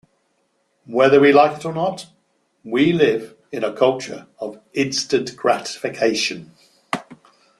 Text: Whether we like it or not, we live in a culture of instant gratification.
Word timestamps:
Whether 0.87 1.19
we 1.19 1.31
like 1.31 1.57
it 1.59 1.65
or 1.65 1.73
not, 1.73 2.07
we 2.63 2.91
live 2.91 3.35
in 3.51 3.63
a 3.63 3.71
culture 3.71 4.25
of 4.39 4.59
instant 4.73 5.35
gratification. 5.35 6.53